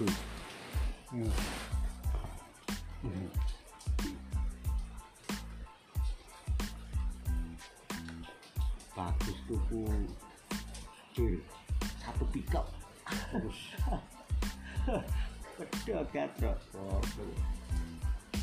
[0.00, 0.16] bagus
[1.10, 1.28] Hmm.
[8.96, 9.84] bagus tuku
[11.12, 11.32] bir
[12.00, 12.64] satu pickup.
[15.60, 16.56] Kedua gatrok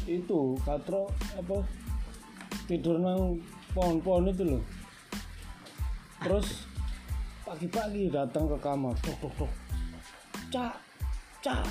[0.05, 1.57] itu katro apa?
[2.69, 3.41] Tidur nang
[3.73, 4.63] pohon-pohon itu loh.
[6.21, 6.67] Terus
[7.47, 8.93] pagi-pagi datang ke kamar.
[9.01, 9.51] Tok tok tok
[10.51, 10.86] cak
[11.47, 11.63] cak.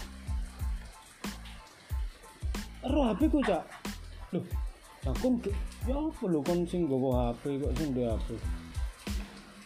[2.89, 3.63] Ero HP ku cak?
[4.33, 4.45] Loh
[5.07, 5.39] aku
[5.87, 8.35] ya apa lo kon sing HP kok sing di HP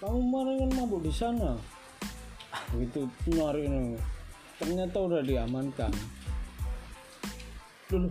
[0.00, 1.60] kamu kemarin kan mabuk di sana.
[2.72, 4.00] Begitu nyari ini
[4.56, 5.92] ternyata udah diamankan.
[7.92, 8.08] Dulu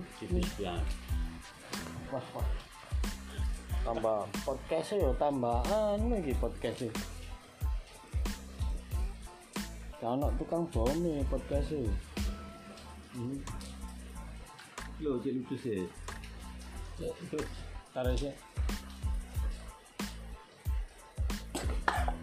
[2.14, 2.50] wah wah.
[3.82, 6.94] Tambah podcastnya ya tambah anu lagi podcastnya
[10.00, 11.92] Nak tukang bom nih podcastnya
[13.12, 13.42] Hmm.
[15.04, 15.84] Lo jadi lucu sih.
[17.92, 18.32] taruh sih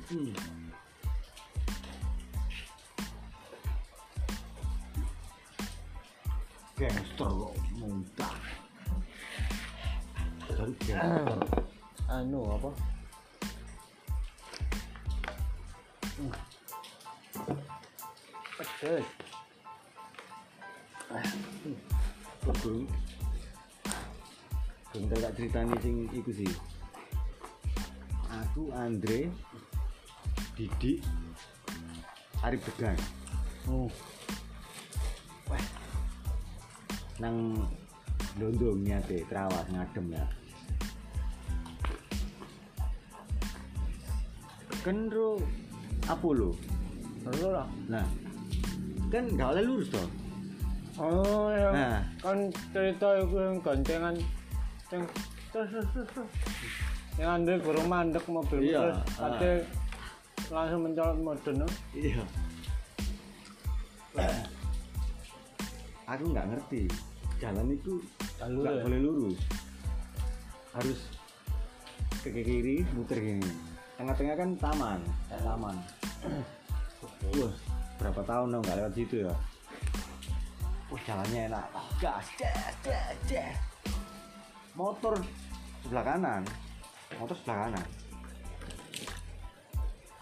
[0.07, 0.33] Hmm.
[6.81, 8.37] Gangster kok muntah.
[10.49, 11.41] Dari gangster.
[12.07, 12.96] anu apa
[18.87, 19.07] pedes
[22.47, 22.87] Kebun.
[24.95, 26.53] Bentar tak ceritani sing iku sih.
[28.31, 29.27] Aku Andre
[30.55, 31.03] Didik
[32.47, 32.95] Arif Degan
[33.67, 33.91] oh
[35.51, 35.65] Wah.
[37.19, 37.59] Nang
[38.39, 40.27] Londo niate trawas ngadem ya.
[44.87, 45.43] Kan ro
[46.07, 46.55] apa lo?
[47.27, 48.07] lah Nah,
[49.13, 50.09] kan gak oleh lurus toh.
[50.99, 51.99] oh ya Nah.
[52.19, 52.39] kan
[52.73, 54.15] cerita itu yang gancengan
[54.93, 55.05] yang
[55.53, 55.71] terus
[57.17, 59.27] yang Andre kurang mandek mobil Iya, terus ah.
[59.33, 59.51] ada
[60.47, 62.23] langsung mencolot mode no Iya.
[66.07, 66.87] Aku nggak ngerti.
[67.43, 67.99] Jalan itu
[68.39, 68.83] nggak ya?
[68.87, 69.39] boleh lurus.
[70.73, 71.01] Harus
[72.23, 73.51] ke kiri, muter gini.
[73.99, 75.77] Tengah-tengah kan taman, kayak taman.
[77.43, 77.55] Wah,
[77.97, 79.35] berapa tahun dong nggak lewat situ ya?
[80.87, 81.67] Wah, jalannya enak.
[81.99, 83.57] Gas, gas, gas, gas.
[84.79, 85.19] Motor
[85.83, 86.43] sebelah kanan.
[87.19, 87.87] Motor sebelah kanan.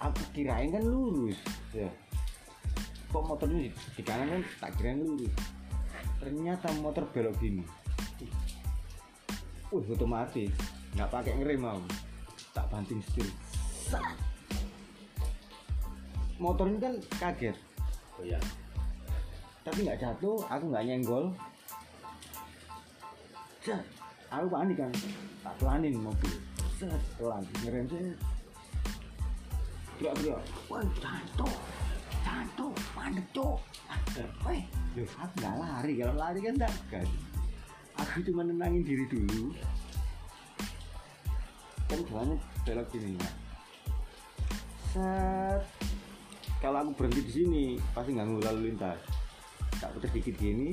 [0.00, 1.36] Aku kirain kan lurus.
[1.76, 1.90] Ya.
[3.12, 5.34] Kok motornya di, di kanan kan tak kirain lurus.
[6.22, 7.64] Ternyata motor belok gini.
[9.68, 10.54] Uh, otomatis.
[10.96, 11.82] Nggak pakai ngerem mau.
[12.56, 13.28] Tak banting setir.
[16.42, 17.56] Motor ini kan kaget.
[18.18, 18.38] Oh ya.
[19.64, 21.32] Tapi nggak jatuh, aku nggak nyenggol.
[23.64, 23.80] Set.
[24.28, 24.92] Aku panik kan.
[25.46, 26.34] Tak pelanin mobil.
[26.76, 27.42] Set, pelan.
[27.62, 28.18] Ngerem set.
[29.96, 30.42] Teriak-teriak.
[30.66, 31.54] Wah, jatuh.
[32.26, 32.72] Jatuh.
[32.98, 33.58] Mandek, cok.
[34.46, 34.58] Woi,
[34.98, 35.92] aku nggak lari.
[36.02, 37.10] Kalau lari kan tak gas.
[37.94, 39.54] Aku cuma nenangin diri dulu.
[41.86, 43.14] Kan jalannya belok gini.
[44.90, 45.62] Set.
[46.64, 48.96] Kalau aku berhenti di sini, pasti nggak lalu lintas.
[49.76, 50.72] Tak putar dikit gini,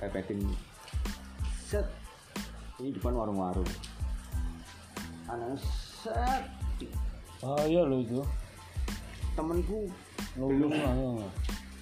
[0.00, 0.40] tak pepetin.
[1.60, 1.84] Set.
[2.80, 3.68] Ini depan warung-warung.
[5.28, 6.48] Anak set.
[7.36, 8.24] bahaya loh itu
[9.36, 9.92] Temenku
[10.36, 11.28] belum lah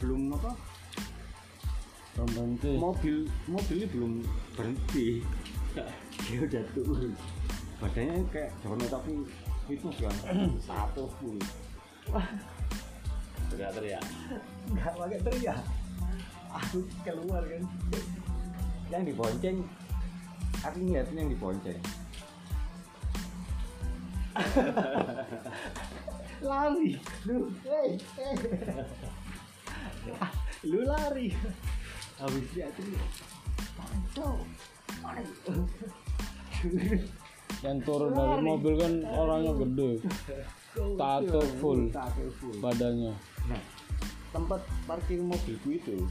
[0.02, 0.50] belum apa?
[2.14, 3.16] belum berhenti mobil
[3.50, 4.12] mobilnya belum
[4.54, 5.06] berhenti
[6.30, 7.12] dia udah turun
[7.82, 9.12] badannya kayak Jono tapi
[9.66, 10.14] itu kan
[10.70, 11.10] satu
[13.54, 14.02] full Teriak-teriak.
[14.74, 15.62] nggak pakai teriak.
[16.50, 17.62] Aku keluar kan.
[18.90, 19.62] Yang dibonceng
[20.64, 21.80] aku ngeliatin yang dibonceng.
[26.50, 26.98] Lari.
[27.30, 28.34] Lu hey, hey.
[30.18, 30.32] Ah,
[30.66, 31.32] lu lari.
[32.20, 32.44] Habis
[33.74, 34.28] panco
[35.02, 35.22] mana
[37.64, 39.90] yang turun dari mobil kan orangnya gede.
[40.74, 42.56] Tato full tato full.
[42.60, 43.14] badannya
[43.44, 43.60] Nah,
[44.32, 46.08] tempat parkir mobilku itu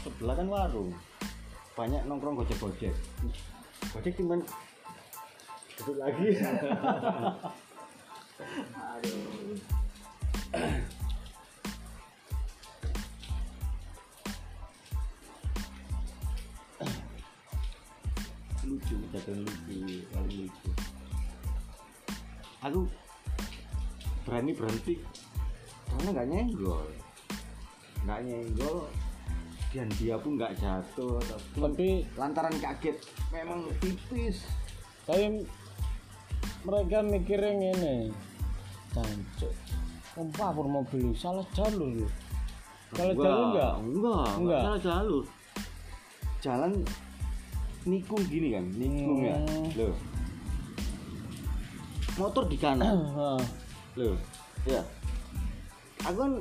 [0.00, 0.90] sebelah kan warung.
[1.76, 2.92] Banyak nongkrong gojek-gojek.
[3.92, 4.40] Gojek cuman
[5.80, 6.36] duduk lagi.
[8.76, 9.82] Aduh.
[18.72, 20.68] lucu, jatuh lucu, paling lucu.
[22.64, 22.80] Aku
[24.24, 24.94] berani berhenti
[26.02, 26.86] karena nggak nyenggol?
[28.02, 28.78] Nggak nyenggol
[29.70, 31.22] dan dia pun nggak jatuh.
[31.54, 32.98] Tapi lantaran kaget
[33.30, 34.42] memang tipis.
[35.06, 35.46] Tapi
[36.66, 38.10] mereka mikirnya ini
[38.90, 39.54] cancuk
[40.12, 42.12] kompapur mobil salah jalur loh
[42.92, 44.26] salah jalur enggak enggak Enggak.
[44.36, 45.24] enggak salah jalur.
[46.42, 46.72] Jalan
[47.86, 48.66] nikung gini kan?
[48.74, 49.38] Nikung ya?
[49.38, 49.66] Hmm.
[49.78, 49.96] loh.
[52.18, 52.90] Motor di kanan.
[53.14, 53.38] Nah,
[54.02, 54.18] loh
[54.66, 54.82] ya
[56.06, 56.32] aku kan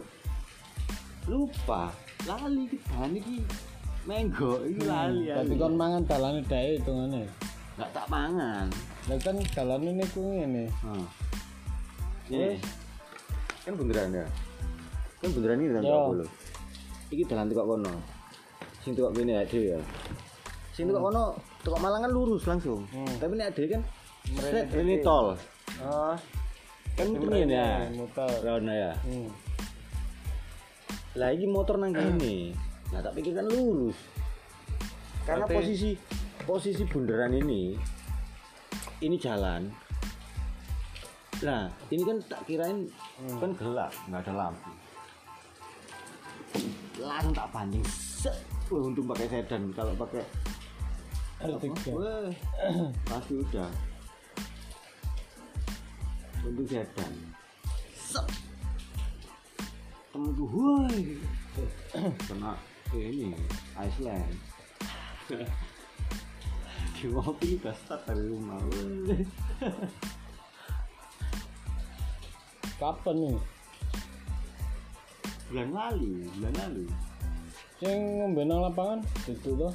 [1.30, 1.82] lupa.
[2.30, 3.42] Lali kita ini
[4.06, 5.62] menggo ini lali tapi aku.
[5.62, 7.26] kon mangan dalane dae hitungane.
[7.78, 8.68] Nggak tak mangan.
[9.10, 10.66] Lah kan dalane niku ngene.
[10.82, 11.06] Hmm.
[12.30, 12.62] Terus?
[13.62, 14.26] kan beneran ya?
[15.22, 15.94] Kan beneran ini kan Ya.
[15.98, 16.26] apa lo
[17.12, 17.94] iki dalan tukok kono.
[18.82, 19.80] Sing tukok kene ya dhewe ya.
[20.74, 22.82] Sing tukok kono tukok Malang kan lurus langsung.
[22.90, 23.14] Hmm.
[23.20, 23.84] tapi nek dhewe kan
[24.80, 25.36] ini tol.
[25.84, 26.16] Ah
[26.96, 27.88] kan Ini ya?
[27.96, 28.30] muter.
[28.44, 28.92] Ya?
[29.02, 29.28] Hmm.
[31.20, 32.56] Lah ini motor nang kene.
[32.96, 33.98] Nah tak pikir kan lurus.
[35.28, 35.92] Karena posisi
[36.48, 37.76] posisi bundaran ini
[39.04, 39.68] ini jalan.
[41.44, 42.88] Nah ini kan tak kirain
[43.22, 43.38] Hmm.
[43.38, 44.72] kan gelap nggak ada lampu.
[47.02, 48.36] Langsung tak banding set.
[48.72, 49.68] Wah, untung pakai sedan.
[49.76, 50.24] Kalau pakai
[51.44, 52.32] R3 wah
[53.04, 53.72] pasti udah.
[56.48, 57.12] Untung sedan.
[57.92, 58.51] Set
[60.42, 61.22] temenku woi.
[62.26, 62.58] Kena
[62.98, 63.30] ini
[63.78, 64.34] Iceland.
[67.02, 68.62] Di mobil udah start dari rumah
[72.82, 73.38] kapan nih
[75.50, 76.86] bulan lalu bulan lalu.
[77.82, 79.74] Sing ngombe lapangan itu toh.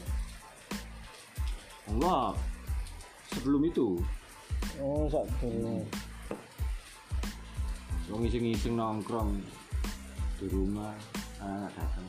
[1.91, 2.35] Enggak
[3.35, 3.99] sebelum itu.
[4.79, 5.83] Oh sak durunge
[8.07, 9.43] Wong iseng-iseng nongkrong
[10.37, 10.93] di rumah
[11.41, 12.09] anak datang.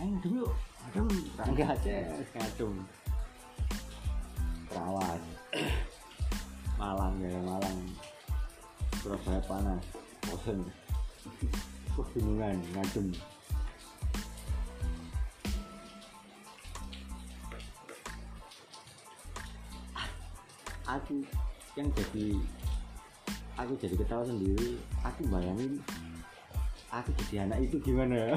[0.00, 0.52] Ayo yuk,
[0.88, 1.08] adem.
[1.36, 1.96] Tangga aja,
[2.40, 2.74] adem.
[4.72, 5.22] Perawas.
[6.80, 7.80] Malang ya, Malang.
[9.04, 9.84] Surabaya panas,
[10.24, 10.64] bosen.
[11.92, 13.12] Pegunungan, ngadem.
[20.88, 21.22] Aku
[21.78, 22.34] yang jadi
[23.60, 25.78] aku jadi ketawa sendiri aku bayangin
[26.90, 28.34] aku jadi anak itu gimana?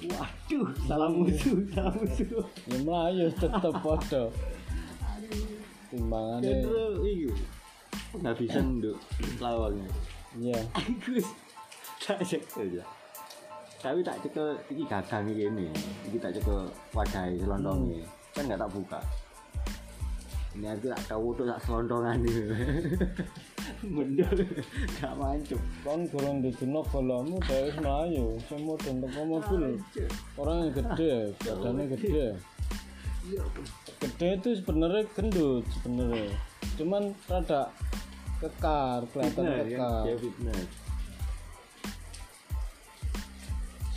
[0.00, 2.42] Ya waduh salah musuh salah musuh.
[2.66, 4.24] Ya mlayu tetep padha.
[5.90, 6.66] Timbangane dan
[7.06, 7.30] iyo
[8.10, 8.98] penghabisan untuk
[9.38, 9.86] lawangnya.
[10.38, 10.58] Iya.
[10.74, 11.18] Aku
[12.02, 12.86] tak cekel ya
[13.80, 15.72] tapi tak cekel iki gagang iki ini.
[16.12, 18.04] Iki tak cekel wadai selondongnya.
[18.36, 19.00] Kan nggak tak buka.
[20.52, 22.20] Ini aku tak tahu tuh tak selondongan
[23.86, 24.38] mendel
[24.98, 25.62] gak mancung.
[25.84, 28.26] Kon golong dijenok golamu dhewe wis mlayu.
[28.50, 29.62] Sing mudhun teko mobil.
[30.36, 31.12] Orang yang gede
[31.44, 32.26] badannya gede.
[34.00, 36.34] Gede itu sebenarnya gendut sebenarnya.
[36.80, 37.70] Cuman rada
[38.40, 40.18] kekar kelihatan fitness kan kekar.
[40.18, 40.68] Fitness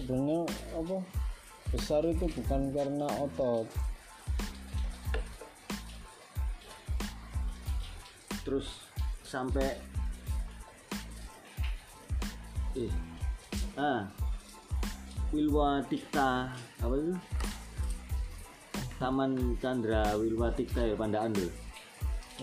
[0.04, 0.44] sebenarnya
[0.76, 0.98] apa?
[1.72, 3.66] Besar itu bukan karena otot.
[8.44, 8.68] Terus
[9.34, 9.74] sampai
[12.78, 12.94] eh
[13.74, 14.06] ah
[15.34, 17.18] Wilwa Tikta apa itu?
[19.02, 21.50] Taman Chandra Wilwa Tikta ya Pandaan tuh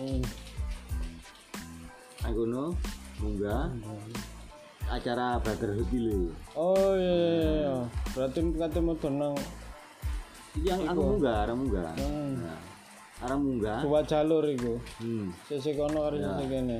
[0.03, 0.19] hmm.
[2.27, 2.75] Anggono
[3.23, 3.71] munggah
[4.91, 7.75] acara Brotherhood dulu oh iya, iya, iya.
[8.11, 9.39] berarti kata mau tenang
[10.59, 11.95] yang aku munggah arah munggah.
[11.95, 12.43] Hmm.
[12.43, 12.59] nah,
[13.21, 13.79] arah munggah.
[13.85, 15.29] Dua jalur itu hmm.
[15.45, 16.33] sisi kono karo Ya.
[16.37, 16.79] sisi kene.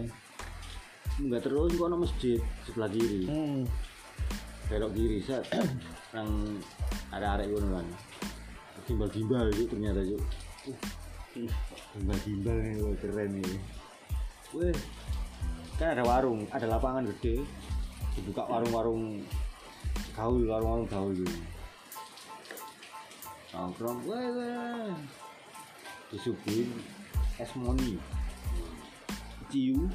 [1.22, 3.30] Munggah terus kono masjid sebelah kiri.
[3.30, 3.64] Hmm.
[4.72, 5.44] belok kiri set.
[6.16, 6.30] Yang
[7.12, 7.88] ada arek ngono kan
[8.92, 10.18] gimbal gimbal itu ternyata itu
[11.96, 13.56] gimbal gimbal nih wah, keren nih
[14.52, 14.76] weh
[15.80, 17.46] kan ada warung ada lapangan gede.
[18.12, 19.24] Dibuka warung-warung
[20.12, 21.40] gaul warung-warung gaul gitu.
[23.56, 24.92] Nongkrong weh weh
[26.12, 26.70] disuguhin
[27.40, 27.96] es moni.
[29.48, 29.88] Ciu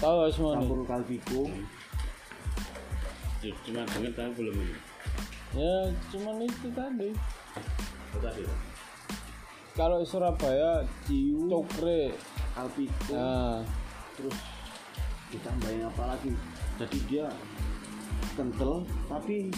[0.00, 1.42] tahu semua nih campur kalpiko
[3.38, 4.76] cuma denger tapi belum ini.
[5.54, 5.76] Ya
[6.10, 7.10] cuman itu tadi.
[8.18, 8.54] Tadi ya?
[9.78, 12.16] kalau Surabaya ciu cokre.
[12.56, 13.62] Kalpiko nah
[14.18, 14.36] terus
[15.30, 16.32] ditambahin apa lagi?
[16.82, 17.30] Jadi dia
[18.34, 19.50] kental tapi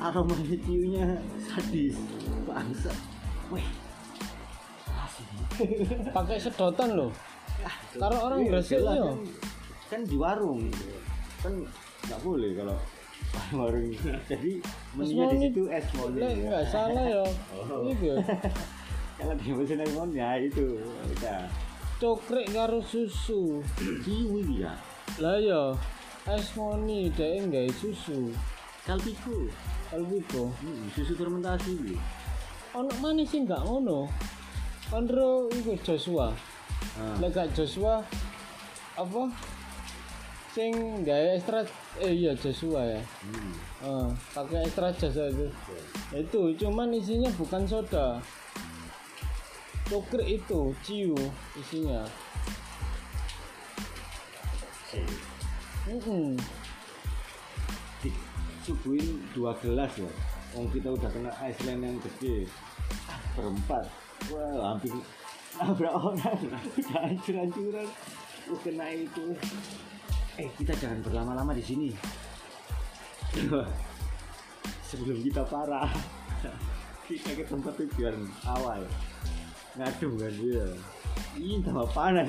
[0.00, 1.96] aroma ciunya sadis
[2.44, 2.92] bangsa
[3.48, 3.64] wih
[6.10, 7.10] pakai sedotan loh
[7.92, 9.18] karena orang Iya, Gresik jelas ya kan,
[9.86, 10.60] kan di warung
[11.40, 11.52] kan
[12.04, 12.76] nggak boleh kalau
[13.58, 13.88] warung
[14.26, 14.52] jadi
[14.92, 17.24] menunya di situ es moni Lek nggak salah ya.
[17.56, 17.88] Oh.
[17.88, 18.16] Itu ya.
[19.18, 20.64] kalau di mesin es moni ya itu
[21.14, 21.42] udah
[21.94, 23.62] Cokrek karo susu.
[24.02, 24.74] kiwi dia
[25.22, 25.62] Lah ya
[26.28, 28.34] es moni dhek nggawe susu.
[28.82, 29.48] kalpiku
[29.88, 30.50] Kalbiko.
[30.60, 31.96] hmm, susu fermentasi gitu
[32.74, 34.10] Ono mana sih nggak ngono?
[34.94, 36.30] Kondro iku Joshua.
[36.94, 37.98] nah, Lek gak Joshua
[38.94, 39.26] apa?
[40.54, 41.66] Sing gawe ekstra
[41.98, 43.02] eh iya Joshua ya.
[43.02, 43.52] hmm.
[43.82, 44.06] Ah,
[44.38, 45.50] pakai ekstra jasa itu.
[46.14, 48.22] Itu cuman isinya bukan soda.
[49.90, 51.18] Cokre itu, ciu
[51.58, 52.06] isinya.
[55.90, 56.38] Mm
[58.64, 60.08] subuhin dua gelas ya
[60.56, 62.48] Wong kita udah kena Iceland yang gede
[63.10, 63.84] Ah, berempat
[64.32, 64.92] wah hampir
[65.58, 66.40] nabrak orang.
[66.94, 67.88] Hancur-hancuran
[68.44, 69.32] Wah, kena itu.
[70.36, 71.88] Eh kita jangan berlama-lama di sini.
[74.84, 75.88] Sebelum kita parah.
[77.08, 78.84] Kita ke tempat tujuan awal.
[79.80, 80.66] Ngadem kan dia.
[81.40, 82.28] Ini tambah panas.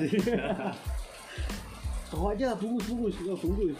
[2.08, 3.76] Kau aja bungkus kau bungkus.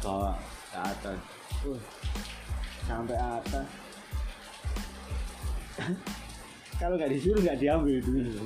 [0.00, 0.32] Bawa
[0.72, 1.18] ke atas.
[1.60, 1.76] Uh,
[2.88, 3.68] sampai atas
[6.80, 8.40] kalau nggak disuruh nggak diambil duitnya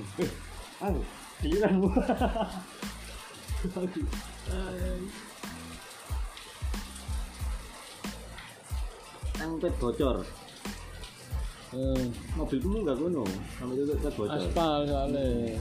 [0.81, 1.07] aduh
[1.41, 1.89] giliranmu
[3.65, 4.07] Aduh.
[4.47, 5.01] Ay.
[9.37, 10.19] Angpet bocor
[11.75, 12.07] Hmm.
[12.39, 13.27] mobilku nggak kuno
[13.59, 15.59] sampai itu pet bocor Aspal soalnya.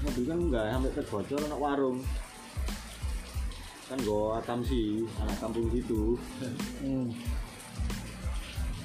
[0.00, 1.98] mobil kan enggak sampai pet bocor anak warung
[3.84, 6.16] kan gua atam sih anak kampung situ
[6.80, 7.12] Hmm.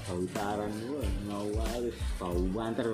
[0.09, 2.89] Bau saran gua mau harus bau banter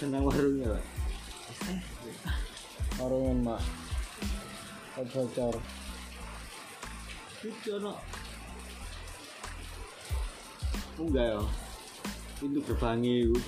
[0.00, 0.84] senang warungnya Pak.
[2.96, 3.60] Warungan mak.
[4.96, 5.60] Kau bocor.
[7.42, 7.98] itu no
[10.94, 11.42] enggak ya
[12.38, 13.38] pintu gerbangnya itu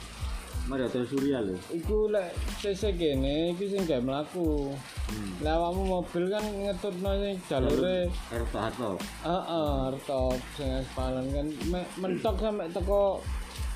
[0.65, 4.73] mari ada surya loh Iku lek CC kene iki sing gawe mlaku.
[4.73, 5.45] hmm.
[5.45, 8.91] Lah awakmu mobil kan ngetutno sing jalure Harto Harto
[9.23, 13.21] heeh hartop sing aspalan kan Me- mentok sampai teko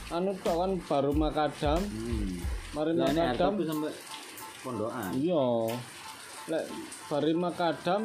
[0.08, 1.80] anu tok kan baru makadam.
[1.84, 2.40] hmm.
[2.72, 3.52] Mari Harto makadam.
[3.62, 3.92] sampai
[4.58, 5.46] pondokan Iya.
[6.48, 6.64] Lek
[7.06, 8.00] bari makadam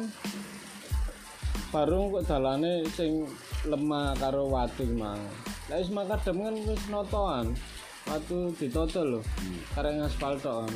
[1.72, 3.24] baru kok dalane sing
[3.64, 5.18] lemah karo watu mang.
[5.66, 7.56] Lek wis makadam kan wis notoan.
[8.04, 9.20] Watu ditoto lho.
[9.20, 9.58] Hmm.
[9.72, 10.74] Kareng aspal tok kan.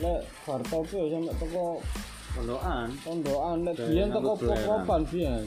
[0.00, 1.64] Lek bar topi ya sampe teko
[2.30, 4.64] pondokan pondokan lek biyen teko belerang.
[4.64, 5.44] pokopan biyen.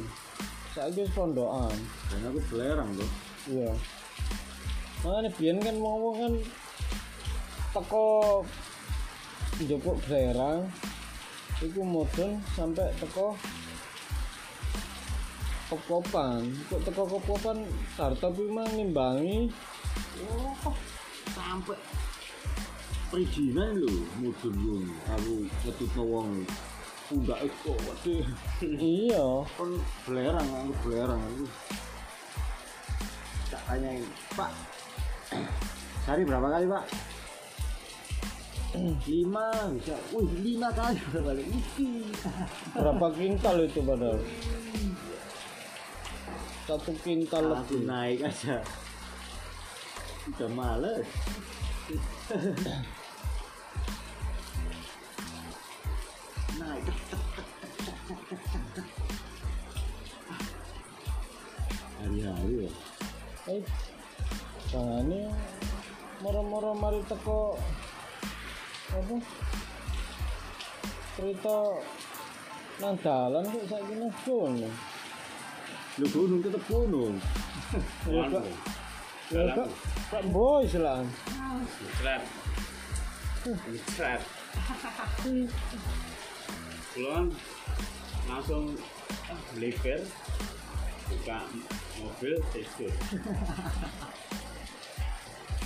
[0.74, 1.76] Saiki pondokan.
[2.10, 3.12] dan aku belerang tuh
[3.50, 3.72] Iya.
[5.04, 6.34] Makanya biyen kan ngomong kan
[7.74, 8.06] teko
[9.62, 10.66] njupuk belerang
[11.62, 13.38] iku mudun sampai teko
[15.70, 17.58] kopopan kok teko kopopan
[17.98, 19.50] sarta kuwi mah nimbangi
[20.22, 20.76] oh
[21.34, 21.80] sampai.
[23.10, 24.78] Perizinan lho mudun lho.
[25.18, 25.34] Aku
[25.66, 26.46] ngetut wong
[27.10, 28.26] pundak eko waduh.
[28.62, 29.26] Iya.
[29.58, 29.70] Kan
[30.06, 31.46] belerang aku belerang aku.
[33.50, 34.06] Tak tanyain.
[34.34, 34.52] Pak
[36.04, 36.86] sehari berapa kali pak?
[39.08, 39.96] Lima bisa.
[40.12, 42.12] Wih lima kali balik iki.
[42.76, 44.20] Berapa kintal itu padahal?
[46.68, 47.88] Satu kintal lebih.
[47.88, 48.60] naik aja
[50.24, 51.08] udah males.
[56.56, 56.86] Naik
[62.00, 62.72] hari-hari ya.
[63.52, 63.64] Eh
[64.72, 65.28] jangane
[66.24, 67.60] moro-moro mari teko
[68.96, 69.16] apa?
[71.14, 71.58] Cerita
[72.82, 74.70] nang dalan kok saiki nang kono
[76.02, 77.22] lu gunung tetep gunung
[79.34, 79.70] ya kak
[80.14, 81.06] kak boy selan
[81.54, 82.22] Ngecat.
[83.46, 84.22] Ngecat.
[86.94, 87.28] Pulang
[88.30, 88.74] langsung
[89.54, 90.00] melipir
[91.12, 91.38] buka
[92.00, 92.94] mobil tidur.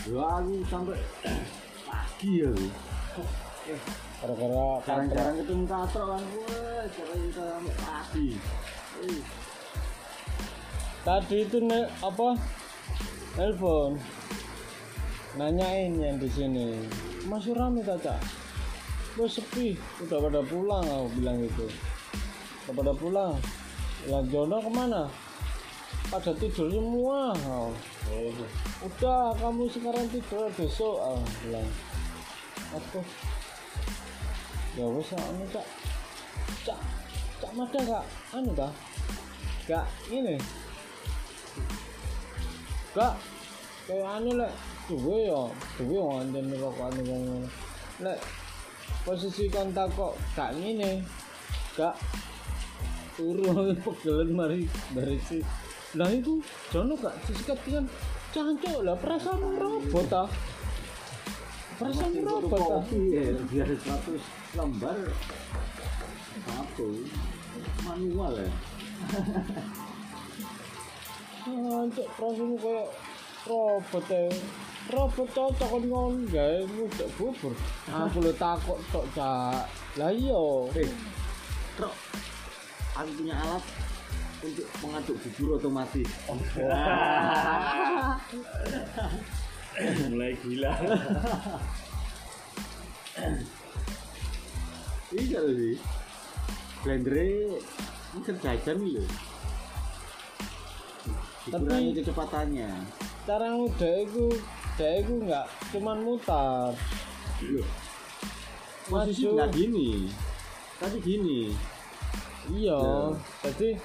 [0.07, 0.99] ya aku sampai
[1.85, 2.51] pagi ya.
[4.17, 8.29] Gara-gara jarang-jarang ketemu katro kan wah jarang kita sampai pagi.
[11.05, 12.27] Tadi itu ne, apa
[13.37, 14.01] telepon.
[15.37, 16.81] Nanyain yang di sini.
[17.29, 18.17] Masih rame tata
[19.13, 19.77] gue sepi.
[20.01, 21.69] Udah pada pulang aku bilang gitu.
[22.65, 23.33] Udah pada pulang.
[24.09, 25.03] Lah Jono ke mana?
[26.09, 27.37] Pada tidur semua.
[27.45, 27.69] Oh.
[28.81, 30.97] udah kamu sekarang tidur besok.
[30.97, 31.69] Ah bilang.
[32.73, 32.99] Apa
[34.73, 35.65] ya wes anu cak.
[36.65, 36.79] Cak
[37.37, 38.73] cak mada gak anu dah
[39.69, 40.41] gak ini
[42.97, 43.13] gak
[43.85, 44.53] kayak anu lek
[44.89, 45.45] duwe ya
[45.77, 47.49] duwe wong anjen rokokane wong ngono.
[48.01, 48.19] Lek
[49.05, 51.05] posisi kontak kok gak ngene
[51.77, 51.93] gak
[53.13, 53.45] turu
[53.85, 54.65] pegelen mari
[54.97, 55.45] barisi
[55.93, 56.41] lah itu
[56.73, 57.85] jono gak disikat dengan
[58.33, 60.29] cancok lah perasaan robot ah.
[61.77, 62.81] Perasaan robot ah.
[62.81, 64.97] kopi ya biar 100 lembar
[66.49, 66.89] satu
[67.85, 68.51] manual ya
[71.47, 72.87] cancok perasaan kayak
[73.47, 74.27] robot ya.
[74.87, 77.53] Robot cocok kan ngon gawe mudak bubur.
[77.87, 79.67] Aku lo takut tok cak.
[79.99, 80.43] Lah iya.
[80.79, 80.89] Eh
[81.79, 81.95] truk.
[82.97, 83.63] Aku punya alat
[84.43, 86.09] untuk mengaduk bubur otomatis.
[90.11, 90.73] Mulai gila.
[95.07, 95.79] Iya sih
[96.83, 97.57] blendernya
[98.13, 99.07] ini kerjaan loh.
[99.07, 99.36] dikurangi
[101.47, 102.71] Tapi- kecepatannya.
[103.27, 104.31] cara muda itu
[104.79, 106.71] dia itu nggak cuman mutar.
[108.87, 109.35] Posisi Maju.
[109.35, 109.89] nggak gini.
[110.79, 111.39] Tadi gini.
[112.47, 113.11] Iya Ya.
[113.43, 113.75] jadi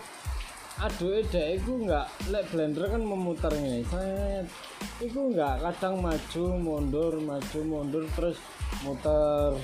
[0.78, 3.82] aduh dia itu nggak lek blender kan memutarnya.
[3.82, 4.46] Set.
[5.02, 8.38] Itu nggak kadang maju mundur maju mundur terus
[8.86, 9.58] muter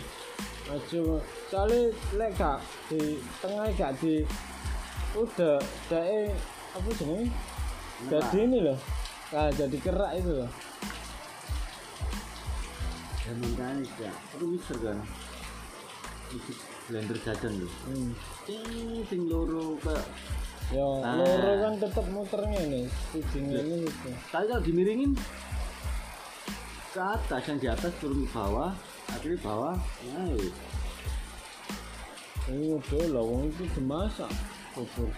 [0.67, 1.02] maju.
[1.47, 2.59] Soalnya lek gak
[2.90, 4.26] di tengah gak di
[5.14, 5.57] udah
[5.88, 6.28] dia
[6.76, 7.25] apa sih
[8.07, 8.78] jadi ini loh.
[9.35, 10.50] Nah jadi kerak itu loh.
[13.26, 14.99] Dan mekanis ya itu mixer kan?
[16.88, 17.73] Blender jajan loh.
[17.90, 18.11] Hmm.
[19.11, 19.97] Sing loro ke
[20.69, 21.17] ya Ah.
[21.19, 22.87] loro kan tetap muternya nih
[23.17, 24.09] ujungnya ini gitu.
[24.31, 25.12] Tapi kalau dimiringin
[26.88, 28.73] ke atas yang di atas turun ke bawah
[29.12, 29.75] akhirnya bawah
[30.14, 30.55] naik.
[32.49, 34.33] Ini udah lah wong itu dimasak.
[34.73, 35.11] Bubur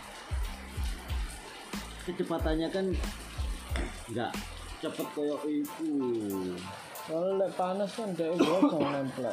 [2.05, 2.87] kecepatannya kan
[4.11, 4.33] nggak
[4.81, 5.91] cepet kayak itu
[7.05, 9.29] kalau lek panas kan dia gosong nempel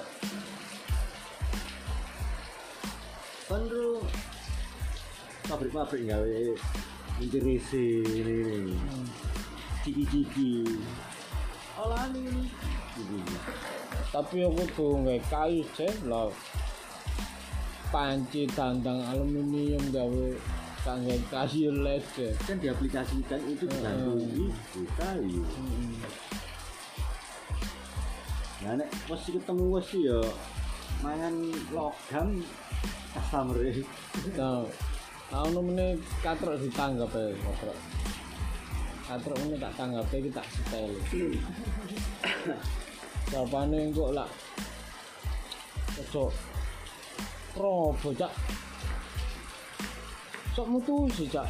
[3.47, 4.03] kan bro
[5.47, 6.39] pabrik-pabrik gawe
[7.17, 9.07] intirisi ini Hmm.
[9.81, 10.67] ciki-ciki.
[11.79, 12.51] Olahan ini.
[12.99, 13.19] Ini.
[14.11, 16.03] tapi aku tuh nggak kayu cek.
[16.11, 16.27] Lah
[17.87, 20.27] panci tandang aluminium gawe
[20.87, 24.47] tangga kayu led deh kan diaplikasikan itu dibantu Hmm.
[24.47, 25.43] itu kayu.
[28.63, 30.21] Nah nek mesti ketemu mesti ya
[31.03, 31.35] mangan
[31.75, 32.39] logam
[33.11, 33.59] customer
[34.39, 34.63] nah
[35.27, 37.77] tahun nomene katrok ditanggap ya katrok.
[39.07, 40.87] Katrok ini tak tanggap ya kita setel.
[43.27, 44.29] Jawabannya kok lah
[45.99, 46.31] cocok.
[47.59, 48.31] Robo cak
[50.57, 51.45] sok mutu sih cak.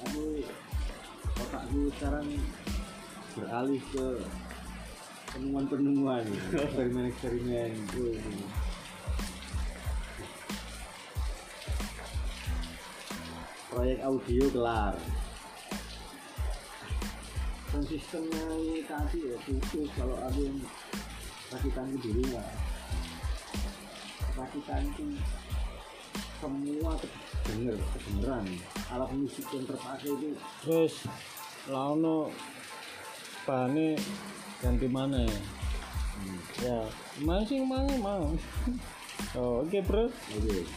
[0.00, 0.40] Aku
[1.44, 2.28] otakku sekarang
[3.36, 4.06] beralih ke
[5.36, 6.24] penemuan-penemuan
[6.56, 7.76] eksperimen-eksperimen.
[13.68, 14.96] Proyek audio kelar
[17.70, 20.58] konsistemnya ini tadi ya khusus kalau ada yang
[21.54, 22.48] rakitan di rumah
[24.34, 25.06] rakitan itu
[26.42, 26.92] semua
[27.46, 28.46] kedenger kedengeran
[28.90, 30.30] alat musik yang terpakai itu
[30.66, 30.94] terus
[31.70, 32.34] launo
[33.46, 33.94] bahannya
[34.60, 35.38] ganti mana ya?
[36.60, 36.78] Ya
[37.24, 37.88] masih mau
[39.40, 40.12] oh, oke bro.
[40.12, 40.68] Oke